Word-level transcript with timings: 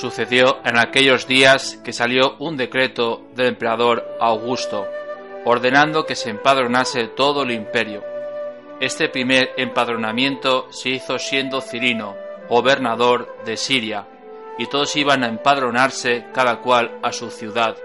Sucedió 0.00 0.60
en 0.64 0.78
aquellos 0.78 1.26
días 1.26 1.80
que 1.82 1.92
salió 1.92 2.36
un 2.38 2.56
decreto 2.56 3.26
del 3.34 3.48
emperador 3.48 4.06
Augusto, 4.20 4.86
ordenando 5.44 6.06
que 6.06 6.14
se 6.14 6.30
empadronase 6.30 7.08
todo 7.08 7.42
el 7.42 7.50
imperio. 7.50 8.04
Este 8.80 9.08
primer 9.08 9.50
empadronamiento 9.56 10.70
se 10.70 10.90
hizo 10.90 11.18
siendo 11.18 11.60
Cirino, 11.60 12.14
gobernador 12.48 13.42
de 13.44 13.56
Siria, 13.56 14.06
y 14.56 14.66
todos 14.66 14.94
iban 14.94 15.24
a 15.24 15.28
empadronarse 15.28 16.26
cada 16.32 16.60
cual 16.60 17.00
a 17.02 17.10
su 17.10 17.28
ciudad. 17.32 17.76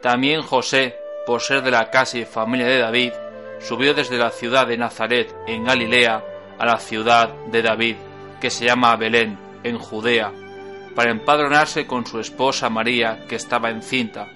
También 0.00 0.40
José, 0.40 0.96
por 1.26 1.42
ser 1.42 1.60
de 1.60 1.72
la 1.72 1.90
casa 1.90 2.16
y 2.16 2.24
familia 2.24 2.68
de 2.68 2.78
David, 2.78 3.12
subió 3.60 3.92
desde 3.92 4.16
la 4.16 4.30
ciudad 4.30 4.66
de 4.66 4.78
Nazaret, 4.78 5.36
en 5.46 5.64
Galilea, 5.64 6.24
a 6.58 6.64
la 6.64 6.78
ciudad 6.78 7.28
de 7.48 7.60
David, 7.60 7.96
que 8.40 8.48
se 8.48 8.64
llama 8.64 8.96
Belén, 8.96 9.38
en 9.62 9.78
Judea 9.78 10.32
para 10.94 11.10
empadronarse 11.10 11.86
con 11.86 12.06
su 12.06 12.20
esposa 12.20 12.70
María, 12.70 13.26
que 13.28 13.36
estaba 13.36 13.70
encinta. 13.70 14.28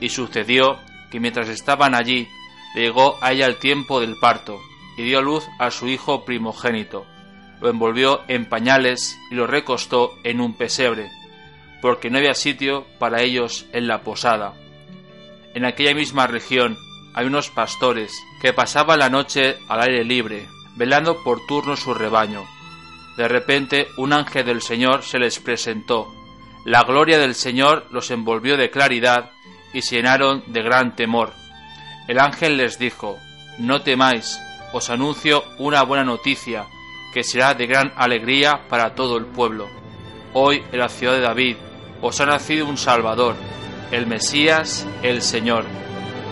Y 0.00 0.10
sucedió 0.10 0.78
que 1.10 1.20
mientras 1.20 1.48
estaban 1.48 1.94
allí, 1.94 2.28
llegó 2.74 3.16
a 3.20 3.32
ella 3.32 3.46
el 3.46 3.58
tiempo 3.58 4.00
del 4.00 4.16
parto, 4.20 4.60
y 4.96 5.02
dio 5.02 5.22
luz 5.22 5.44
a 5.58 5.70
su 5.70 5.88
hijo 5.88 6.24
primogénito. 6.24 7.06
Lo 7.60 7.70
envolvió 7.70 8.20
en 8.28 8.48
pañales 8.48 9.18
y 9.30 9.34
lo 9.34 9.46
recostó 9.46 10.14
en 10.22 10.40
un 10.40 10.54
pesebre, 10.54 11.10
porque 11.82 12.10
no 12.10 12.18
había 12.18 12.34
sitio 12.34 12.86
para 12.98 13.22
ellos 13.22 13.66
en 13.72 13.88
la 13.88 14.02
posada. 14.02 14.54
En 15.54 15.64
aquella 15.64 15.94
misma 15.94 16.26
región 16.26 16.76
hay 17.14 17.26
unos 17.26 17.50
pastores 17.50 18.12
que 18.40 18.52
pasaban 18.52 19.00
la 19.00 19.10
noche 19.10 19.56
al 19.68 19.80
aire 19.80 20.04
libre, 20.04 20.46
velando 20.76 21.24
por 21.24 21.44
turno 21.46 21.74
su 21.74 21.94
rebaño 21.94 22.46
de 23.18 23.26
repente 23.26 23.88
un 23.96 24.12
ángel 24.12 24.46
del 24.46 24.62
Señor 24.62 25.02
se 25.02 25.18
les 25.18 25.40
presentó. 25.40 26.14
La 26.64 26.84
gloria 26.84 27.18
del 27.18 27.34
Señor 27.34 27.84
los 27.90 28.12
envolvió 28.12 28.56
de 28.56 28.70
claridad 28.70 29.32
y 29.74 29.82
se 29.82 29.96
llenaron 29.96 30.44
de 30.46 30.62
gran 30.62 30.94
temor. 30.94 31.32
El 32.06 32.20
ángel 32.20 32.56
les 32.56 32.78
dijo, 32.78 33.18
No 33.58 33.82
temáis, 33.82 34.38
os 34.72 34.88
anuncio 34.88 35.42
una 35.58 35.82
buena 35.82 36.04
noticia, 36.04 36.66
que 37.12 37.24
será 37.24 37.54
de 37.54 37.66
gran 37.66 37.92
alegría 37.96 38.68
para 38.68 38.94
todo 38.94 39.16
el 39.18 39.26
pueblo. 39.26 39.66
Hoy 40.32 40.62
en 40.70 40.78
la 40.78 40.88
ciudad 40.88 41.14
de 41.14 41.20
David 41.20 41.56
os 42.00 42.20
ha 42.20 42.26
nacido 42.26 42.66
un 42.66 42.78
Salvador, 42.78 43.34
el 43.90 44.06
Mesías, 44.06 44.86
el 45.02 45.22
Señor. 45.22 45.64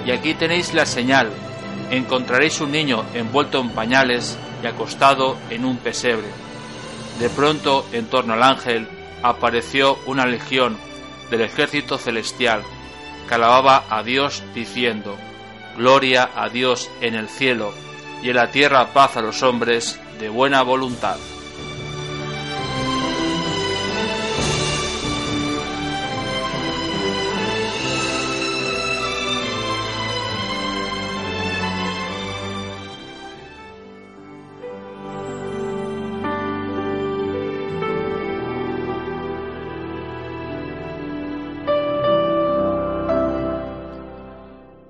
Y 0.07 0.13
aquí 0.13 0.35
tenéis 0.35 0.73
la 0.73 0.87
señal, 0.87 1.33
encontraréis 1.91 2.61
un 2.61 2.71
niño 2.71 3.05
envuelto 3.13 3.61
en 3.61 3.71
pañales 3.71 4.39
y 4.63 4.69
acostado 4.69 5.37
en 5.51 5.65
un 5.65 5.79
pesebre. 5.79 6.47
De 7.19 7.31
pronto, 7.31 7.87
en 7.93 8.07
torno 8.07 8.35
al 8.35 8.43
ángel, 8.43 8.89
apareció 9.23 9.99
una 10.07 10.27
legión 10.27 10.77
del 11.31 11.41
ejército 11.41 11.99
celestial 11.99 12.63
que 13.29 13.35
alababa 13.35 13.85
a 13.89 14.03
Dios 14.03 14.43
diciendo, 14.55 15.17
Gloria 15.77 16.31
a 16.35 16.49
Dios 16.49 16.91
en 17.01 17.15
el 17.15 17.29
cielo 17.29 17.73
y 18.23 18.31
en 18.31 18.37
la 18.37 18.51
tierra 18.51 18.93
paz 18.93 19.17
a 19.17 19.23
los 19.23 19.43
hombres 19.43 19.99
de 20.19 20.29
buena 20.29 20.63
voluntad. 20.63 21.17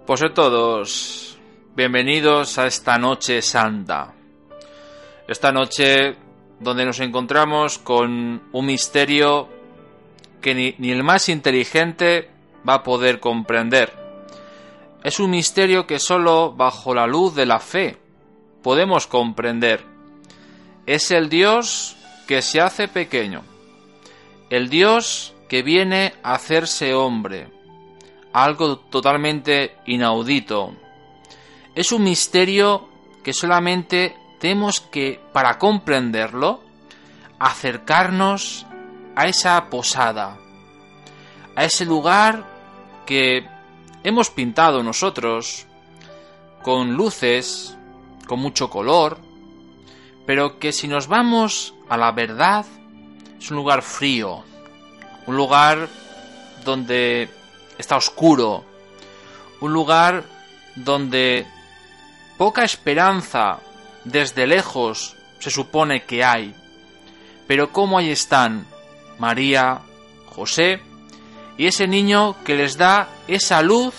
Pues 0.07 0.23
a 0.23 0.33
todos, 0.33 1.37
bienvenidos 1.75 2.59
a 2.59 2.69
esta 2.69 2.97
noche 2.97 3.43
santa. 3.43 4.15
Esta 5.27 5.51
noche 5.51 6.15
donde 6.61 6.85
nos 6.85 7.01
encontramos 7.01 7.79
con 7.79 8.41
un 8.53 8.67
misterio 8.67 9.49
que 10.41 10.55
ni, 10.55 10.77
ni, 10.79 10.93
el 10.93 11.03
más 11.03 11.29
inteligente 11.29 12.31
va 12.67 12.75
a 12.75 12.83
poder 12.85 13.19
comprender. 13.19 13.93
Es 15.03 15.19
un 15.19 15.31
misterio 15.31 15.89
que 15.89 15.99
solo 15.99 16.53
bajo 16.53 16.95
la 16.95 17.09
luz 17.09 17.35
de 17.35 17.47
la 17.47 17.59
fe 17.59 17.99
podemos 18.63 19.09
comprender. 19.09 19.85
Es 20.87 21.11
el 21.11 21.29
Dios 21.29 21.97
que 22.29 22.43
se 22.43 22.61
hace 22.61 22.87
pequeño, 22.87 23.43
el 24.51 24.69
Dios 24.69 25.35
que 25.49 25.65
viene 25.65 26.15
a 26.23 26.35
hacerse 26.35 26.95
hombre 26.95 27.56
algo 28.45 28.77
totalmente 28.79 29.79
inaudito. 29.87 30.75
Es 31.75 31.91
un 31.91 32.05
misterio 32.05 32.87
que 33.25 33.33
solamente 33.33 34.15
tenemos 34.39 34.81
que, 34.81 35.19
para 35.33 35.59
comprenderlo, 35.59 36.61
acercarnos 37.39 38.67
a 39.15 39.27
esa 39.27 39.71
posada, 39.71 40.37
a 41.55 41.65
ese 41.65 41.87
lugar 41.87 42.45
que 43.07 43.49
hemos 44.05 44.29
pintado 44.29 44.83
nosotros 44.83 45.67
con 46.63 46.93
luces, 46.93 47.75
con 48.27 48.41
mucho 48.41 48.69
color, 48.69 49.17
pero 50.27 50.59
que 50.59 50.73
si 50.73 50.89
nos 50.89 51.09
vamos 51.09 51.73
a 51.89 51.97
la 51.97 52.13
verdad 52.13 52.67
es 53.39 53.51
un 53.51 53.57
lugar 53.57 53.81
frío, 53.81 54.45
un 55.27 55.37
lugar 55.39 55.89
donde 56.67 57.31
está 57.79 57.97
oscuro, 57.97 58.65
un 59.61 59.73
lugar 59.73 60.25
donde 60.75 61.47
poca 62.37 62.65
esperanza 62.65 63.59
desde 64.05 64.47
lejos 64.47 65.17
se 65.39 65.51
supone 65.51 66.05
que 66.05 66.25
hay. 66.25 66.55
Pero 67.47 67.73
cómo 67.73 67.99
ahí 67.99 68.11
están 68.11 68.67
María, 69.19 69.81
José 70.27 70.81
y 71.57 71.67
ese 71.67 71.87
niño 71.87 72.37
que 72.45 72.55
les 72.55 72.77
da 72.77 73.09
esa 73.29 73.63
luz 73.63 73.95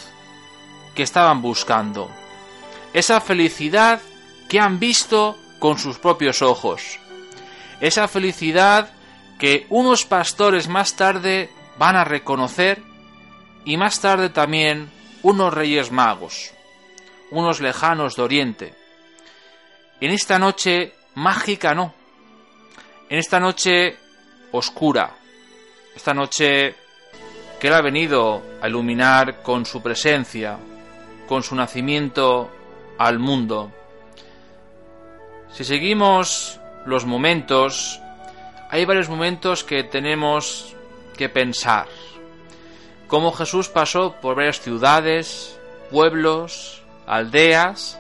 que 0.96 1.04
estaban 1.04 1.42
buscando, 1.42 2.10
esa 2.94 3.22
felicidad 3.22 4.02
que 4.50 4.60
han 4.60 4.80
visto 4.80 5.38
con 5.60 5.80
sus 5.80 5.98
propios 5.98 6.42
ojos, 6.42 7.00
esa 7.82 8.08
felicidad 8.08 8.90
que 9.40 9.66
unos 9.70 10.06
pastores 10.06 10.68
más 10.68 10.96
tarde 10.96 11.50
van 11.78 11.96
a 11.96 12.04
reconocer 12.04 12.82
y 13.68 13.76
más 13.76 14.00
tarde 14.00 14.30
también 14.30 14.90
unos 15.24 15.54
reyes 15.54 15.92
magos, 15.92 16.54
unos 17.32 17.60
lejanos 17.60 18.16
de 18.16 18.22
Oriente. 18.22 18.74
En 20.00 20.12
esta 20.12 20.40
noche 20.40 20.94
mágica 21.16 21.76
no, 21.76 21.94
en 23.10 23.20
esta 23.20 23.42
noche 23.42 23.98
oscura, 24.54 25.18
esta 25.94 26.14
noche 26.14 26.76
que 27.60 27.68
Él 27.68 27.74
ha 27.74 27.82
venido 27.82 28.42
a 28.62 28.70
iluminar 28.70 29.44
con 29.44 29.66
su 29.66 29.84
presencia, 29.84 30.58
con 31.28 31.44
su 31.44 31.54
nacimiento 31.54 32.50
al 32.98 33.20
mundo. 33.20 33.70
Si 35.52 35.66
seguimos 35.66 36.58
los 36.86 37.06
momentos, 37.06 38.00
hay 38.70 38.86
varios 38.86 39.10
momentos 39.10 39.66
que 39.66 39.84
tenemos 39.84 40.74
que 41.18 41.28
pensar 41.28 41.88
cómo 43.08 43.32
Jesús 43.32 43.70
pasó 43.70 44.16
por 44.22 44.36
varias 44.36 44.60
ciudades, 44.62 45.58
pueblos, 45.90 46.82
aldeas, 47.06 48.00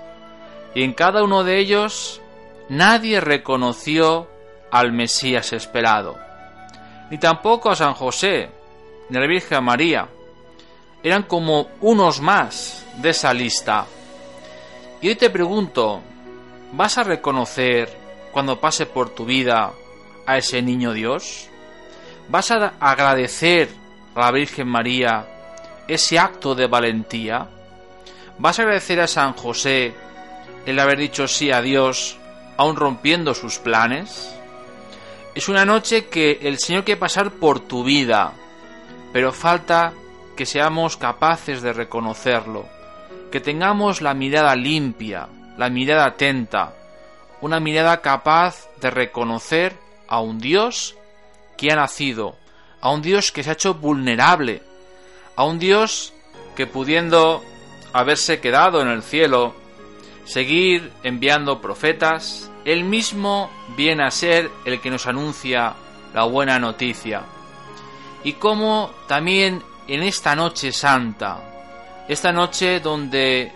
y 0.75 0.83
en 0.83 0.94
cada 0.94 1.24
uno 1.24 1.44
de 1.44 1.59
ellos 1.59 2.21
nadie 2.69 3.19
reconoció 3.21 4.27
al 4.69 4.92
Mesías 4.92 5.54
esperado, 5.54 6.18
ni 7.09 7.18
tampoco 7.18 7.69
a 7.69 7.75
San 7.75 7.94
José, 7.94 8.50
ni 9.09 9.18
a 9.18 9.21
la 9.21 9.27
Virgen 9.27 9.63
María. 9.63 10.07
Eran 11.04 11.24
como 11.24 11.69
unos 11.81 12.19
más 12.19 12.86
de 12.98 13.10
esa 13.12 13.33
lista. 13.33 13.86
Y 15.00 15.07
hoy 15.10 15.15
te 15.15 15.30
pregunto, 15.30 16.01
¿vas 16.74 16.98
a 16.98 17.03
reconocer 17.03 17.89
cuando 18.31 18.60
pase 18.60 18.88
por 18.88 19.12
tu 19.12 19.25
vida 19.25 19.71
a 20.25 20.38
ese 20.38 20.62
niño 20.62 20.92
Dios? 20.92 21.48
¿Vas 22.30 22.51
a 22.51 22.74
agradecer 22.80 23.69
la 24.25 24.31
Virgen 24.31 24.68
María 24.68 25.25
ese 25.88 26.19
acto 26.19 26.56
de 26.56 26.68
valentía? 26.68 27.48
¿Vas 28.38 28.60
a 28.60 28.64
agradecer 28.64 29.00
a 29.00 29.08
San 29.08 29.34
José 29.34 29.94
el 30.66 30.80
haber 30.80 30.98
dicho 30.98 31.28
sí 31.28 31.52
a 31.52 31.62
Dios, 31.62 32.18
aun 32.58 32.75
rompiendo 32.75 33.34
sus 33.34 33.58
planes? 33.60 34.34
Es 35.34 35.50
una 35.50 35.66
noche 35.66 36.08
que 36.08 36.40
el 36.42 36.60
Señor 36.60 36.84
quiere 36.84 37.00
pasar 37.00 37.31
por 37.31 37.60
tu 37.60 37.84
vida, 37.84 38.34
pero 39.14 39.31
falta 39.31 39.94
que 40.36 40.46
seamos 40.46 40.98
capaces 40.98 41.62
de 41.62 41.74
reconocerlo, 41.74 42.66
que 43.31 43.40
tengamos 43.40 44.02
la 44.02 44.13
mirada 44.13 44.56
limpia, 44.56 45.28
la 45.58 45.70
mirada 45.70 46.06
atenta, 46.06 46.74
una 47.42 47.60
mirada 47.60 48.02
capaz 48.02 48.68
de 48.81 48.90
reconocer 48.90 49.75
a 50.08 50.20
un 50.22 50.40
Dios 50.40 50.96
que 51.58 51.72
ha 51.72 51.75
nacido, 51.75 52.36
a 52.81 52.91
un 52.91 53.01
Dios 53.01 53.31
que 53.31 53.44
se 53.44 53.50
ha 53.50 53.53
hecho 53.53 53.74
vulnerable, 53.74 54.62
a 55.35 55.44
un 55.44 55.59
Dios 55.59 56.13
que 56.56 56.68
pudiendo 56.68 57.44
haberse 57.94 58.39
quedado 58.39 58.81
en 58.81 58.88
el 58.88 59.03
cielo, 59.03 59.56
seguir 60.25 60.91
enviando 61.03 61.62
profetas, 61.62 62.51
él 62.65 62.83
mismo 62.83 63.50
viene 63.75 64.03
a 64.03 64.12
ser 64.12 64.51
el 64.65 64.81
que 64.81 64.89
nos 64.89 65.07
anuncia 65.07 65.74
la 66.13 66.24
buena 66.24 66.59
noticia. 66.59 67.24
Y 68.24 68.33
como 68.33 68.91
también 69.07 69.63
en 69.88 70.03
esta 70.03 70.35
noche 70.35 70.71
santa, 70.71 72.06
esta 72.07 72.31
noche 72.31 72.79
donde 72.79 73.51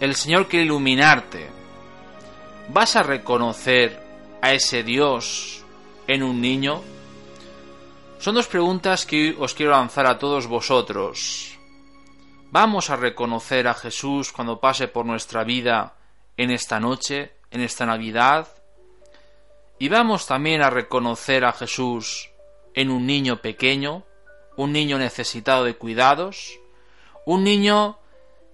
el 0.00 0.14
Señor 0.14 0.48
quiere 0.48 0.66
iluminarte, 0.66 1.48
vas 2.68 2.96
a 2.96 3.02
reconocer 3.02 4.02
a 4.42 4.52
ese 4.52 4.82
Dios 4.82 5.62
en 6.06 6.22
un 6.22 6.40
niño? 6.40 6.82
Son 8.20 8.34
dos 8.34 8.48
preguntas 8.48 9.06
que 9.06 9.34
os 9.40 9.54
quiero 9.54 9.72
lanzar 9.72 10.04
a 10.04 10.18
todos 10.18 10.46
vosotros. 10.46 11.56
¿Vamos 12.50 12.90
a 12.90 12.96
reconocer 12.96 13.66
a 13.66 13.72
Jesús 13.72 14.30
cuando 14.30 14.60
pase 14.60 14.88
por 14.88 15.06
nuestra 15.06 15.42
vida 15.42 15.96
en 16.36 16.50
esta 16.50 16.78
noche, 16.78 17.32
en 17.50 17.62
esta 17.62 17.86
Navidad? 17.86 18.46
¿Y 19.78 19.88
vamos 19.88 20.26
también 20.26 20.60
a 20.60 20.68
reconocer 20.68 21.46
a 21.46 21.54
Jesús 21.54 22.28
en 22.74 22.90
un 22.90 23.06
niño 23.06 23.40
pequeño, 23.40 24.04
un 24.54 24.70
niño 24.72 24.98
necesitado 24.98 25.64
de 25.64 25.76
cuidados, 25.76 26.60
un 27.24 27.42
niño 27.42 28.00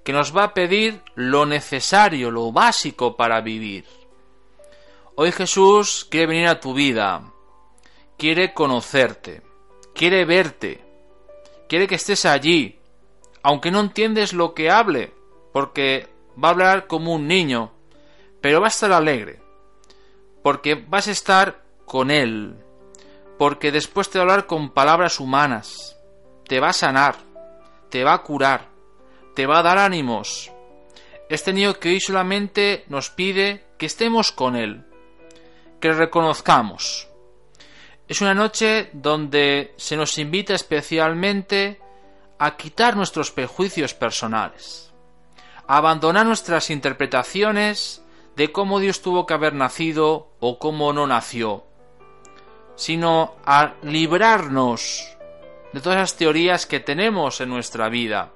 que 0.04 0.12
nos 0.12 0.30
va 0.30 0.44
a 0.44 0.54
pedir 0.54 1.02
lo 1.16 1.44
necesario, 1.44 2.30
lo 2.30 2.52
básico 2.52 3.16
para 3.16 3.40
vivir? 3.40 3.84
Hoy 5.16 5.32
Jesús 5.32 6.06
quiere 6.08 6.28
venir 6.28 6.46
a 6.46 6.60
tu 6.60 6.72
vida, 6.72 7.32
quiere 8.16 8.54
conocerte, 8.54 9.45
quiere 9.96 10.24
verte, 10.26 10.84
quiere 11.68 11.88
que 11.88 11.94
estés 11.94 12.26
allí, 12.26 12.78
aunque 13.42 13.70
no 13.70 13.80
entiendes 13.80 14.34
lo 14.34 14.54
que 14.54 14.70
hable, 14.70 15.12
porque 15.52 16.08
va 16.42 16.48
a 16.48 16.50
hablar 16.52 16.86
como 16.86 17.14
un 17.14 17.26
niño, 17.26 17.72
pero 18.40 18.60
va 18.60 18.66
a 18.66 18.68
estar 18.68 18.92
alegre, 18.92 19.40
porque 20.42 20.74
vas 20.74 21.08
a 21.08 21.12
estar 21.12 21.62
con 21.86 22.10
él, 22.10 22.56
porque 23.38 23.72
después 23.72 24.10
te 24.10 24.18
va 24.18 24.24
a 24.24 24.26
hablar 24.26 24.46
con 24.46 24.70
palabras 24.70 25.18
humanas, 25.18 25.96
te 26.46 26.60
va 26.60 26.68
a 26.68 26.74
sanar, 26.74 27.16
te 27.88 28.04
va 28.04 28.14
a 28.14 28.22
curar, 28.22 28.68
te 29.34 29.46
va 29.46 29.60
a 29.60 29.62
dar 29.62 29.78
ánimos. 29.78 30.52
Este 31.30 31.52
niño 31.52 31.74
que 31.74 31.88
hoy 31.88 32.00
solamente 32.00 32.84
nos 32.88 33.10
pide 33.10 33.64
que 33.78 33.86
estemos 33.86 34.30
con 34.30 34.56
él, 34.56 34.84
que 35.80 35.92
reconozcamos. 35.92 37.08
Es 38.08 38.20
una 38.20 38.34
noche 38.34 38.90
donde 38.92 39.74
se 39.76 39.96
nos 39.96 40.16
invita 40.18 40.54
especialmente 40.54 41.80
a 42.38 42.56
quitar 42.56 42.96
nuestros 42.96 43.32
prejuicios 43.32 43.94
personales, 43.94 44.92
a 45.66 45.78
abandonar 45.78 46.24
nuestras 46.24 46.70
interpretaciones 46.70 48.04
de 48.36 48.52
cómo 48.52 48.78
Dios 48.78 49.02
tuvo 49.02 49.26
que 49.26 49.34
haber 49.34 49.54
nacido 49.54 50.28
o 50.38 50.58
cómo 50.60 50.92
no 50.92 51.08
nació, 51.08 51.64
sino 52.76 53.34
a 53.44 53.74
librarnos 53.82 55.16
de 55.72 55.80
todas 55.80 55.98
las 55.98 56.16
teorías 56.16 56.66
que 56.66 56.78
tenemos 56.78 57.40
en 57.40 57.48
nuestra 57.48 57.88
vida 57.88 58.30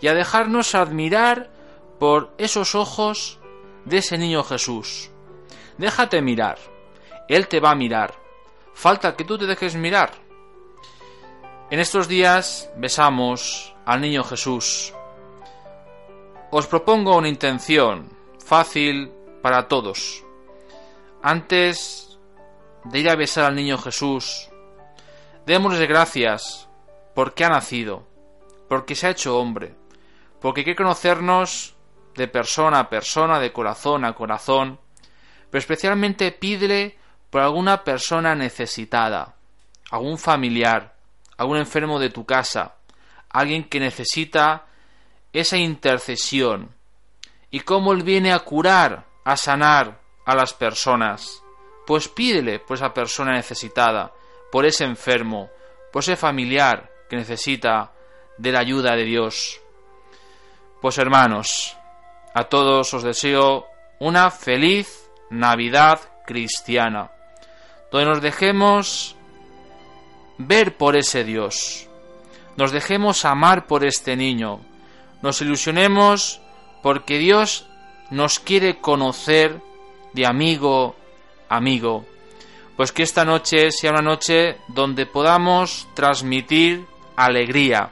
y 0.00 0.06
a 0.06 0.14
dejarnos 0.14 0.76
admirar 0.76 1.50
por 1.98 2.32
esos 2.38 2.76
ojos 2.76 3.40
de 3.86 3.98
ese 3.98 4.18
niño 4.18 4.44
Jesús. 4.44 5.10
Déjate 5.78 6.22
mirar, 6.22 6.58
Él 7.28 7.48
te 7.48 7.58
va 7.58 7.72
a 7.72 7.74
mirar, 7.74 8.19
falta 8.80 9.14
que 9.14 9.24
tú 9.24 9.36
te 9.36 9.46
dejes 9.46 9.76
mirar. 9.76 10.10
En 11.70 11.80
estos 11.80 12.08
días 12.08 12.70
besamos 12.76 13.76
al 13.84 14.00
niño 14.00 14.24
Jesús. 14.24 14.94
Os 16.50 16.66
propongo 16.66 17.16
una 17.16 17.28
intención 17.28 18.08
fácil 18.42 19.12
para 19.42 19.68
todos. 19.68 20.24
Antes 21.22 22.18
de 22.84 22.98
ir 23.00 23.10
a 23.10 23.16
besar 23.16 23.44
al 23.44 23.54
niño 23.54 23.76
Jesús, 23.76 24.48
démosle 25.44 25.86
gracias 25.86 26.68
porque 27.14 27.44
ha 27.44 27.50
nacido, 27.50 28.08
porque 28.66 28.94
se 28.94 29.06
ha 29.06 29.10
hecho 29.10 29.38
hombre, 29.38 29.76
porque 30.40 30.64
quiere 30.64 30.78
conocernos 30.78 31.76
de 32.14 32.28
persona 32.28 32.80
a 32.80 32.88
persona, 32.88 33.38
de 33.40 33.52
corazón 33.52 34.06
a 34.06 34.14
corazón, 34.14 34.80
pero 35.50 35.58
especialmente 35.58 36.32
pídele 36.32 36.99
por 37.30 37.40
alguna 37.40 37.84
persona 37.84 38.34
necesitada, 38.34 39.34
algún 39.90 40.18
familiar, 40.18 40.94
algún 41.36 41.58
enfermo 41.58 41.98
de 41.98 42.10
tu 42.10 42.26
casa, 42.26 42.74
alguien 43.30 43.64
que 43.64 43.80
necesita 43.80 44.66
esa 45.32 45.56
intercesión 45.56 46.74
y 47.50 47.60
cómo 47.60 47.92
Él 47.92 48.02
viene 48.02 48.32
a 48.32 48.40
curar, 48.40 49.06
a 49.24 49.36
sanar 49.36 50.00
a 50.26 50.34
las 50.34 50.52
personas. 50.54 51.42
Pues 51.86 52.08
pídele 52.08 52.58
por 52.58 52.76
esa 52.76 52.92
persona 52.92 53.32
necesitada, 53.32 54.12
por 54.50 54.66
ese 54.66 54.84
enfermo, 54.84 55.50
por 55.92 56.02
ese 56.02 56.16
familiar 56.16 56.90
que 57.08 57.16
necesita 57.16 57.92
de 58.38 58.52
la 58.52 58.60
ayuda 58.60 58.94
de 58.96 59.04
Dios. 59.04 59.60
Pues 60.80 60.98
hermanos, 60.98 61.76
a 62.34 62.44
todos 62.44 62.94
os 62.94 63.02
deseo 63.02 63.66
una 63.98 64.30
feliz 64.30 65.10
Navidad 65.30 66.00
cristiana, 66.26 67.10
donde 67.90 68.06
nos 68.06 68.22
dejemos 68.22 69.16
ver 70.38 70.76
por 70.76 70.96
ese 70.96 71.24
Dios. 71.24 71.88
Nos 72.56 72.72
dejemos 72.72 73.24
amar 73.24 73.66
por 73.66 73.84
este 73.84 74.16
niño. 74.16 74.60
Nos 75.22 75.40
ilusionemos 75.40 76.40
porque 76.82 77.18
Dios 77.18 77.66
nos 78.10 78.38
quiere 78.38 78.80
conocer 78.80 79.60
de 80.12 80.26
amigo 80.26 80.96
amigo. 81.50 82.06
Pues 82.76 82.92
que 82.92 83.02
esta 83.02 83.26
noche 83.26 83.70
sea 83.72 83.90
una 83.90 84.00
noche 84.00 84.56
donde 84.68 85.04
podamos 85.04 85.86
transmitir 85.94 86.86
alegría, 87.16 87.90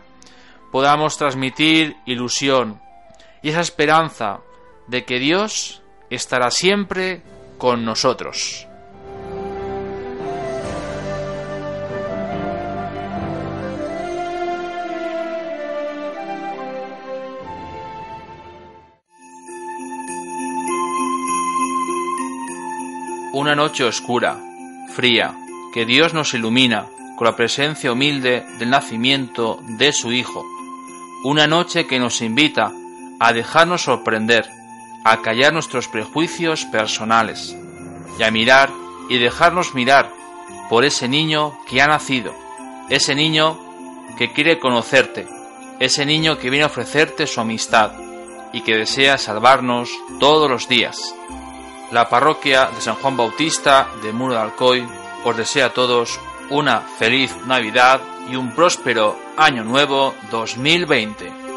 podamos 0.73 1.19
transmitir 1.19 1.97
ilusión 2.07 2.81
y 3.43 3.51
esa 3.51 3.61
esperanza 3.61 4.41
de 4.87 5.05
que 5.05 5.19
Dios 5.19 5.83
estará 6.09 6.51
siempre 6.51 7.23
con 7.59 7.85
nosotros. 7.85 8.68
Una 23.39 23.55
noche 23.55 23.85
oscura, 23.85 24.37
fría, 24.89 25.33
que 25.73 25.87
Dios 25.87 26.13
nos 26.13 26.35
ilumina 26.35 26.87
con 27.17 27.25
la 27.25 27.37
presencia 27.37 27.93
humilde 27.93 28.45
del 28.59 28.69
nacimiento 28.69 29.61
de 29.79 29.93
su 29.93 30.11
Hijo. 30.11 30.45
Una 31.23 31.47
noche 31.47 31.87
que 31.87 32.01
nos 32.01 32.21
invita 32.21 32.73
a 33.21 33.33
dejarnos 33.33 33.83
sorprender, 33.83 34.51
a 35.05 35.23
callar 35.23 35.53
nuestros 35.53 35.87
prejuicios 35.87 36.65
personales 36.65 37.57
y 38.19 38.25
a 38.25 38.33
mirar 38.33 38.71
y 39.09 39.19
dejarnos 39.19 39.73
mirar 39.73 40.11
por 40.69 40.85
ese 40.85 41.07
niño 41.07 41.61
que 41.69 41.81
ha 41.81 41.87
nacido, 41.87 42.35
ese 42.89 43.15
niño 43.15 43.57
que 44.17 44.33
quiere 44.33 44.59
conocerte, 44.59 45.29
ese 45.79 46.05
niño 46.05 46.39
que 46.39 46.51
viene 46.51 46.65
a 46.65 46.67
ofrecerte 46.67 47.29
su 47.29 47.41
amistad 47.41 47.93
y 48.53 48.63
que 48.63 48.75
desea 48.75 49.17
salvarnos 49.17 49.91
todos 50.19 50.51
los 50.51 50.69
días. 50.69 51.15
La 51.91 52.09
parroquia 52.09 52.67
de 52.67 52.81
San 52.81 52.97
Juan 52.97 53.17
Bautista 53.17 53.89
de 54.03 54.13
Muro 54.13 54.35
de 54.35 54.41
Alcoy 54.41 54.87
os 55.25 55.37
desea 55.37 55.67
a 55.67 55.73
todos 55.73 56.21
una 56.51 56.81
feliz 56.81 57.35
Navidad 57.47 58.01
y 58.31 58.37
un 58.37 58.55
próspero 58.55 59.19
Año 59.37 59.65
Nuevo 59.65 60.15
2020. 60.31 61.48